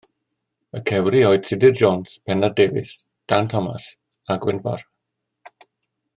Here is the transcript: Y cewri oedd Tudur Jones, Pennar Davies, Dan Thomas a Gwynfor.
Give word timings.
Y 0.77 0.79
cewri 0.91 1.19
oedd 1.27 1.43
Tudur 1.49 1.75
Jones, 1.81 2.15
Pennar 2.31 2.51
Davies, 2.61 2.95
Dan 3.33 3.53
Thomas 3.53 3.87
a 4.25 4.39
Gwynfor. 4.47 4.87